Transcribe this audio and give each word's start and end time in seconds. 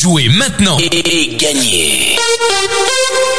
Jouez 0.00 0.28
maintenant 0.28 0.78
et 0.78 1.36
gagnez 1.36 2.16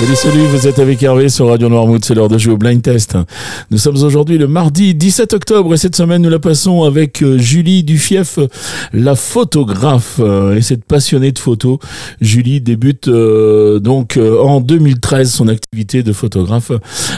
Salut, 0.00 0.16
salut, 0.16 0.46
vous 0.46 0.66
êtes 0.66 0.78
avec 0.78 1.02
Hervé 1.02 1.28
sur 1.28 1.48
Radio 1.48 1.68
Noirmouth, 1.68 2.06
c'est 2.06 2.14
l'heure 2.14 2.30
de 2.30 2.38
jouer 2.38 2.54
au 2.54 2.56
blind 2.56 2.80
test. 2.80 3.18
Nous 3.70 3.76
sommes 3.76 4.02
aujourd'hui 4.02 4.38
le 4.38 4.46
mardi 4.46 4.94
17 4.94 5.34
octobre 5.34 5.74
et 5.74 5.76
cette 5.76 5.94
semaine 5.94 6.22
nous 6.22 6.30
la 6.30 6.38
passons 6.38 6.84
avec 6.84 7.22
euh, 7.22 7.36
Julie 7.36 7.84
Dufief, 7.84 8.38
la 8.94 9.14
photographe 9.14 10.16
euh, 10.18 10.56
et 10.56 10.62
cette 10.62 10.86
passionnée 10.86 11.32
de 11.32 11.38
photos. 11.38 11.78
Julie 12.22 12.62
débute 12.62 13.08
euh, 13.08 13.78
donc 13.78 14.18
en 14.18 14.62
2013 14.62 15.30
son 15.30 15.48
activité 15.48 16.02
de 16.02 16.14
photographe. 16.14 16.72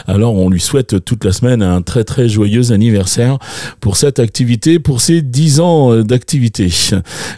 Alors 0.05 0.35
on 0.35 0.49
lui 0.49 0.59
souhaite 0.59 1.05
toute 1.05 1.23
la 1.23 1.31
semaine 1.31 1.61
un 1.61 1.81
très 1.81 2.03
très 2.03 2.27
joyeux 2.27 2.73
anniversaire 2.73 3.37
pour 3.79 3.95
cette 3.95 4.19
activité, 4.19 4.79
pour 4.79 4.99
ses 4.99 5.21
10 5.21 5.61
ans 5.61 6.03
d'activité. 6.03 6.67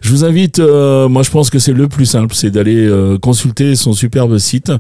Je 0.02 0.10
vous 0.10 0.26
invite, 0.26 0.58
moi 0.58 1.22
je 1.22 1.30
pense 1.30 1.52
que 1.52 1.60
c'est 1.60 1.72
le 1.74 1.85
plus 1.88 2.06
simple, 2.06 2.36
c'est 2.36 2.52
d'aller 2.52 2.90
consulter 3.22 3.76
son 3.76 3.94
superbe 3.94 4.38
site 4.38 4.72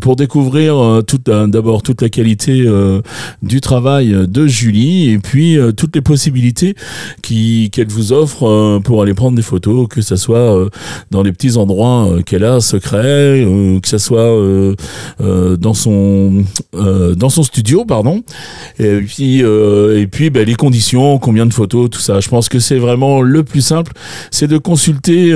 pour 0.00 0.16
découvrir 0.16 0.76
euh, 0.76 1.02
tout 1.02 1.20
euh, 1.28 1.46
d'abord 1.46 1.82
toute 1.82 2.02
la 2.02 2.08
qualité 2.08 2.62
euh, 2.66 3.00
du 3.42 3.60
travail 3.60 4.14
de 4.28 4.46
Julie 4.46 5.10
et 5.10 5.18
puis 5.18 5.58
toutes 5.76 5.94
les 5.94 6.02
possibilités 6.02 6.74
qui 7.22 7.70
qu'elle 7.70 7.88
vous 7.88 8.12
offre 8.12 8.78
pour 8.84 9.02
aller 9.02 9.14
prendre 9.14 9.36
des 9.36 9.42
photos, 9.42 9.88
que 9.88 10.00
ce 10.00 10.16
soit 10.16 10.68
dans 11.10 11.22
les 11.22 11.32
petits 11.32 11.56
endroits 11.56 12.08
qu'elle 12.26 12.44
a 12.44 12.60
secrets, 12.60 13.46
que 13.82 13.88
ce 13.88 13.98
soit 13.98 14.34
dans 15.20 15.74
son 15.74 16.44
dans 16.72 17.28
son 17.28 17.42
studio, 17.42 17.84
pardon. 17.84 18.22
Et 18.78 19.00
puis 19.00 19.40
et 19.40 20.06
puis 20.06 20.30
ben, 20.30 20.46
les 20.46 20.54
conditions, 20.54 21.18
combien 21.18 21.46
de 21.46 21.54
photos, 21.54 21.90
tout 21.90 22.00
ça. 22.00 22.20
Je 22.20 22.28
pense 22.28 22.48
que 22.48 22.58
c'est 22.58 22.78
vraiment 22.78 23.20
le 23.20 23.42
plus 23.44 23.62
simple, 23.62 23.92
c'est 24.30 24.48
de 24.48 24.58
consulter 24.58 25.32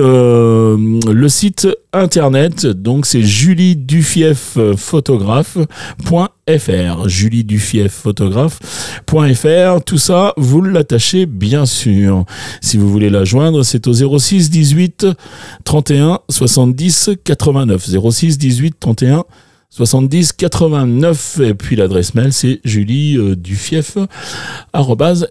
le 1.12 1.28
site 1.28 1.68
internet. 1.92 2.66
Donc 2.66 3.06
c'est 3.06 3.22
Julie 3.22 3.76
Dufief 3.76 4.58
photographe.fr. 4.76 7.08
Julie 7.08 7.44
Dufief 7.44 7.92
photographe.fr. 7.92 9.84
Tout 9.84 9.98
ça, 9.98 10.32
vous 10.36 10.62
l'attachez 10.62 11.26
bien 11.26 11.66
sûr. 11.66 12.24
Si 12.60 12.76
vous 12.76 12.90
voulez 12.90 13.10
la 13.10 13.24
joindre, 13.24 13.62
c'est 13.62 13.86
au 13.86 14.18
06 14.18 14.50
18 14.50 15.06
31 15.64 16.20
70 16.28 17.10
89. 17.24 17.88
06 18.10 18.38
18 18.38 18.76
31 18.80 19.24
70 19.70 20.32
89 20.34 21.40
et 21.42 21.54
puis 21.54 21.76
l'adresse 21.76 22.14
mail 22.14 22.32
c'est 22.32 22.60
julie 22.62 23.16
euh, 23.16 23.34
dufief 23.34 23.96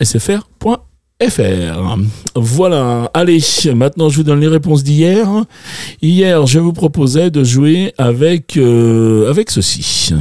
sfr.fr 0.02 0.91
FR. 1.22 1.98
Voilà. 2.36 3.12
Allez, 3.14 3.40
maintenant 3.76 4.10
je 4.10 4.18
vous 4.18 4.24
donne 4.24 4.40
les 4.40 4.48
réponses 4.48 4.84
d'hier. 4.84 5.28
Hier, 6.02 6.48
je 6.48 6.60
vous 6.60 6.74
proposais 6.74 7.30
de 7.30 7.44
jouer 7.44 7.94
avec, 7.98 8.58
euh, 8.58 9.30
avec 9.30 9.52
ceci. 9.52 10.14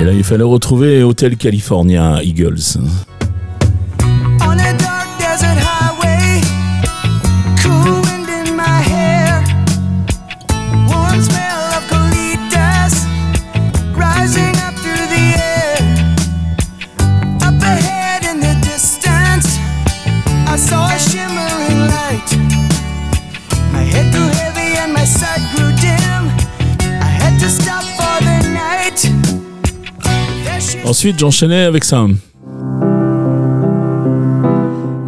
Et 0.00 0.04
là, 0.04 0.12
il 0.12 0.24
fallait 0.24 0.42
retrouver 0.42 1.02
Hotel 1.02 1.36
California 1.36 2.20
Eagles. 2.22 2.78
Ensuite, 30.90 31.20
j'enchaînais 31.20 31.62
avec 31.62 31.84
ça. 31.84 32.04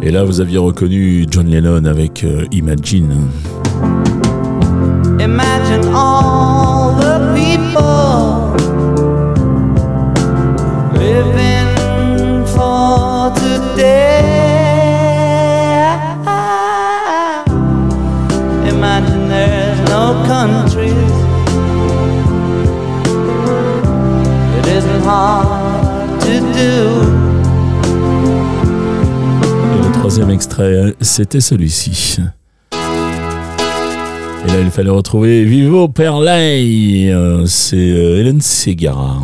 Et 0.01 0.11
là, 0.11 0.23
vous 0.23 0.39
aviez 0.39 0.57
reconnu 0.57 1.25
John 1.29 1.47
Lennon 1.47 1.83
avec 1.85 2.23
euh, 2.23 2.45
Imagine. 2.51 3.27
Imagine 5.19 5.83
all 5.93 6.95
the 6.99 7.35
people 7.35 8.12
countries. 20.33 20.91
It 24.57 24.65
isn't 24.67 25.05
hard. 25.05 25.63
Et 26.25 26.39
le 29.85 29.91
troisième 29.93 30.29
extrait, 30.29 30.95
c'était 31.01 31.41
celui-ci. 31.41 32.17
Et 32.71 34.47
là, 34.47 34.59
il 34.61 34.71
fallait 34.71 34.89
retrouver 34.89 35.43
Vivo 35.43 35.87
Perlay. 35.89 37.11
Euh, 37.11 37.45
c'est 37.45 37.75
euh, 37.75 38.19
Hélène 38.19 38.41
Segara. 38.41 39.17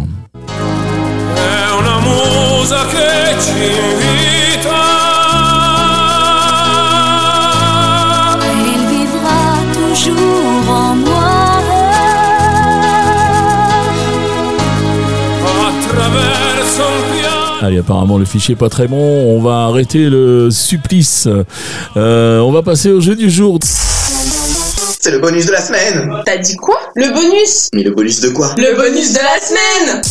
Allez, 17.61 17.79
apparemment 17.79 18.17
le 18.17 18.25
fichier 18.25 18.53
est 18.53 18.57
pas 18.57 18.69
très 18.69 18.87
bon. 18.87 18.97
On 18.97 19.41
va 19.41 19.65
arrêter 19.65 20.09
le 20.09 20.49
supplice. 20.49 21.27
Euh, 21.97 22.39
on 22.39 22.51
va 22.51 22.61
passer 22.63 22.89
au 22.89 23.01
jeu 23.01 23.15
du 23.15 23.29
jour. 23.29 23.59
C'est 25.01 25.11
le 25.11 25.19
bonus 25.19 25.45
de 25.45 25.51
la 25.51 25.61
semaine. 25.61 26.09
T'as 26.25 26.37
dit 26.37 26.55
quoi? 26.55 26.77
Le 26.95 27.13
bonus? 27.13 27.69
Mais 27.73 27.83
le 27.83 27.91
bonus 27.91 28.21
de 28.21 28.29
quoi? 28.29 28.55
Le 28.57 28.75
bonus 28.75 29.13
de 29.13 29.19
la 29.19 29.39
semaine 29.39 30.01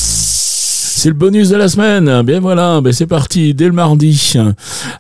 c'est 0.99 1.11
le 1.11 1.15
bonus 1.15 1.51
de 1.51 1.57
la 1.57 1.69
semaine. 1.69 2.23
Bien 2.23 2.41
voilà, 2.41 2.81
ben 2.81 2.93
c'est 2.93 3.07
parti, 3.07 3.55
dès 3.55 3.67
le 3.67 3.73
mardi. 3.73 4.35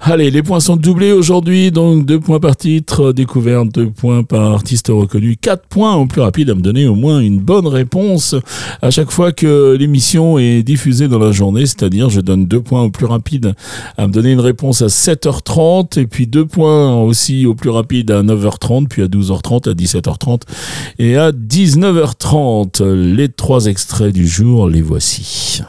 Allez, 0.00 0.30
les 0.30 0.44
points 0.44 0.60
sont 0.60 0.76
doublés 0.76 1.10
aujourd'hui, 1.10 1.72
donc 1.72 2.06
deux 2.06 2.20
points 2.20 2.38
par 2.38 2.56
titre, 2.56 3.12
découverte, 3.12 3.70
deux 3.70 3.90
points 3.90 4.22
par 4.22 4.52
artiste 4.52 4.88
reconnu, 4.90 5.36
quatre 5.36 5.66
points 5.66 5.96
au 5.96 6.06
plus 6.06 6.20
rapide 6.20 6.50
à 6.50 6.54
me 6.54 6.60
donner 6.60 6.86
au 6.86 6.94
moins 6.94 7.18
une 7.18 7.40
bonne 7.40 7.66
réponse 7.66 8.36
à 8.80 8.92
chaque 8.92 9.10
fois 9.10 9.32
que 9.32 9.76
l'émission 9.76 10.38
est 10.38 10.62
diffusée 10.62 11.08
dans 11.08 11.18
la 11.18 11.32
journée, 11.32 11.66
c'est-à-dire 11.66 12.10
je 12.10 12.20
donne 12.20 12.46
deux 12.46 12.60
points 12.60 12.84
au 12.84 12.90
plus 12.90 13.06
rapide 13.06 13.54
à 13.96 14.06
me 14.06 14.12
donner 14.12 14.30
une 14.30 14.40
réponse 14.40 14.82
à 14.82 14.86
7h30 14.86 15.98
et 15.98 16.06
puis 16.06 16.28
deux 16.28 16.46
points 16.46 16.94
aussi 17.02 17.44
au 17.44 17.56
plus 17.56 17.70
rapide 17.70 18.12
à 18.12 18.22
9h30, 18.22 18.86
puis 18.86 19.02
à 19.02 19.06
12h30, 19.06 19.68
à 19.68 19.74
17h30 19.74 20.42
et 21.00 21.16
à 21.16 21.32
19h30. 21.32 22.84
Les 22.84 23.28
trois 23.28 23.66
extraits 23.66 24.14
du 24.14 24.28
jour, 24.28 24.68
les 24.68 24.82
voici. 24.82 25.60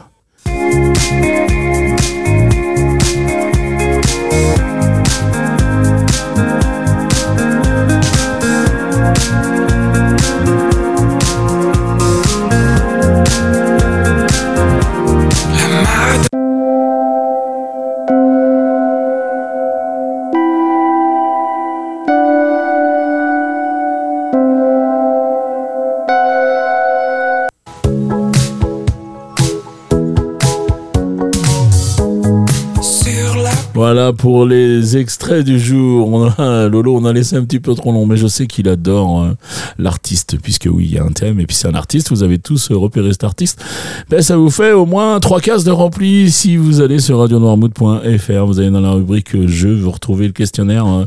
Voilà 33.82 34.12
pour 34.12 34.44
les 34.44 34.98
extraits 34.98 35.42
du 35.42 35.58
jour. 35.58 36.30
Lolo, 36.38 36.96
on 36.96 37.06
a 37.06 37.14
laissé 37.14 37.36
un 37.36 37.44
petit 37.46 37.60
peu 37.60 37.74
trop 37.74 37.92
long, 37.92 38.04
mais 38.04 38.18
je 38.18 38.26
sais 38.26 38.46
qu'il 38.46 38.68
adore 38.68 39.22
euh, 39.22 39.30
l'artiste, 39.78 40.36
puisque 40.38 40.68
oui, 40.70 40.84
il 40.84 40.94
y 40.96 40.98
a 40.98 41.02
un 41.02 41.12
thème, 41.12 41.40
et 41.40 41.46
puis 41.46 41.56
c'est 41.56 41.66
un 41.66 41.74
artiste, 41.74 42.10
vous 42.10 42.22
avez 42.22 42.38
tous 42.38 42.70
repéré 42.72 43.10
cet 43.10 43.24
artiste. 43.24 43.64
Ben, 44.10 44.20
ça 44.20 44.36
vous 44.36 44.50
fait 44.50 44.72
au 44.72 44.84
moins 44.84 45.18
trois 45.18 45.40
cases 45.40 45.64
de 45.64 45.70
rempli 45.70 46.30
si 46.30 46.58
vous 46.58 46.82
allez 46.82 46.98
sur 46.98 47.20
radionoirmood.fr. 47.20 48.44
Vous 48.44 48.60
allez 48.60 48.68
dans 48.68 48.82
la 48.82 48.90
rubrique 48.90 49.46
jeu, 49.46 49.74
vous 49.76 49.92
retrouvez 49.92 50.26
le 50.26 50.34
questionnaire 50.34 50.84
hein, 50.84 51.06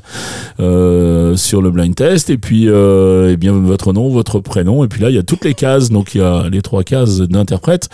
euh, 0.59 1.37
sur 1.37 1.61
le 1.61 1.69
blind 1.69 1.93
test, 1.93 2.31
et 2.31 2.39
puis 2.39 2.67
euh, 2.69 3.29
eh 3.33 3.37
bien 3.37 3.51
votre 3.51 3.93
nom, 3.93 4.09
votre 4.09 4.39
prénom, 4.39 4.83
et 4.83 4.87
puis 4.87 4.99
là, 4.99 5.11
il 5.11 5.15
y 5.15 5.19
a 5.19 5.23
toutes 5.23 5.45
les 5.45 5.53
cases, 5.53 5.91
donc 5.91 6.15
il 6.15 6.21
y 6.21 6.23
a 6.23 6.49
les 6.49 6.63
trois 6.63 6.83
cases 6.83 7.19
d'interprète. 7.19 7.89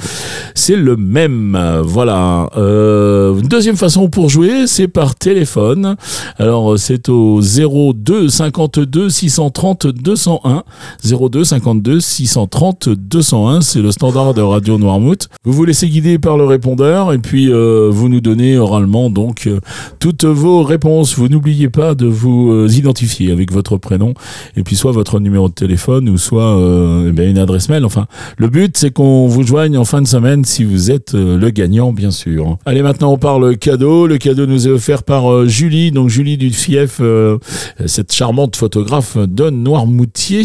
C'est 0.56 0.78
le 0.78 0.96
même. 0.96 1.60
Voilà. 1.84 2.50
Euh, 2.56 3.42
deuxième 3.42 3.76
façon 3.76 4.08
pour 4.08 4.30
jouer, 4.30 4.68
c'est 4.70 4.88
par 4.88 5.16
téléphone. 5.16 5.96
Alors, 6.38 6.78
c'est 6.78 7.10
au 7.10 7.42
02 7.42 8.30
52 8.30 9.10
630 9.10 9.88
201. 9.88 10.64
02 11.04 11.44
52 11.44 12.00
630 12.00 12.90
201. 12.90 13.62
C'est 13.62 13.82
le 13.82 13.92
standard 13.92 14.34
de 14.34 14.42
Radio 14.42 14.78
Noirmouth. 14.78 15.28
Vous 15.44 15.54
vous 15.54 15.66
laissez 15.66 15.90
guider 15.90 16.20
par 16.20 16.38
le 16.38 16.46
répondeur 16.46 17.14
et 17.14 17.18
puis 17.18 17.52
euh, 17.52 17.90
vous 17.92 18.10
nous 18.10 18.22
donnez 18.22 18.58
oralement 18.58 19.10
donc 19.10 19.48
euh, 19.48 19.60
toutes 20.00 20.26
vos 20.26 20.64
réponses. 20.64 21.16
Vous 21.16 21.28
n'oubliez 21.28 21.70
pas 21.70 21.96
de 21.96 22.06
vous 22.06 22.52
euh, 22.52 22.68
identifier 22.70 23.32
avec 23.32 23.52
votre 23.52 23.78
prénom 23.78 24.14
et 24.56 24.64
puis 24.64 24.76
soit 24.76 24.92
votre 24.92 25.20
numéro 25.20 25.50
de 25.50 25.54
téléphone 25.54 26.10
ou 26.10 26.18
soit 26.18 26.58
euh, 26.58 27.12
eh 27.18 27.30
une 27.30 27.40
adresse 27.40 27.70
mail. 27.70 27.86
Enfin, 27.86 28.06
le 28.38 28.48
but 28.48 28.78
c'est 28.78 28.92
qu'on 28.92 29.28
vous 29.28 29.44
joigne 29.44 29.78
en 29.78 29.86
fin 29.86 30.02
de 30.02 30.08
semaine 30.08 30.46
si 30.46 30.64
vous 30.64 30.92
êtes 30.92 31.16
euh, 31.16 31.38
le 31.38 31.50
gagnant, 31.50 31.92
bien 31.92 32.12
sûr. 32.12 32.58
Allez, 32.66 32.82
maintenant 32.82 33.12
on 33.12 33.18
parle 33.18 33.58
cadeau. 33.58 34.08
Le 34.08 34.18
cadeau 34.18 34.46
nous 34.50 34.68
est 34.68 34.72
offert 34.72 35.04
par 35.04 35.32
euh, 35.32 35.48
Julie, 35.48 35.92
donc 35.92 36.10
Julie 36.10 36.38
du 36.38 36.50
Fief, 36.52 36.98
euh, 37.00 37.38
cette 37.86 38.14
charmante 38.14 38.56
photographe 38.56 39.18
de 39.18 39.50
Noirmoutier. 39.50 40.44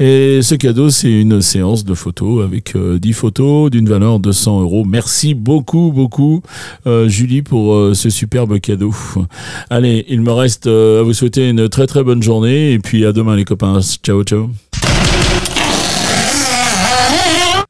Et 0.00 0.40
ce 0.42 0.54
cadeau, 0.54 0.90
c'est 0.90 1.10
une 1.10 1.40
séance 1.40 1.84
de 1.84 1.94
photos 1.94 2.44
avec 2.44 2.74
euh, 2.74 2.98
10 2.98 3.12
photos 3.12 3.70
d'une 3.70 3.88
valeur 3.88 4.20
de 4.20 4.32
100 4.32 4.62
euros. 4.62 4.84
Merci 4.84 5.34
beaucoup, 5.34 5.92
beaucoup, 5.94 6.42
euh, 6.86 7.08
Julie, 7.08 7.42
pour 7.42 7.74
euh, 7.74 7.94
ce 7.94 8.10
superbe 8.10 8.58
cadeau. 8.60 8.94
Allez, 9.70 10.04
il 10.08 10.20
me 10.20 10.32
reste 10.32 10.66
euh, 10.66 11.00
à 11.00 11.02
vous 11.02 11.12
souhaiter 11.12 11.48
une 11.48 11.68
très 11.68 11.86
très 11.86 12.02
bonne 12.02 12.22
journée 12.22 12.72
et 12.72 12.78
puis 12.78 13.04
à 13.04 13.12
demain 13.12 13.36
les 13.36 13.44
copains. 13.44 13.80
Ciao, 14.02 14.22
ciao. 14.24 14.50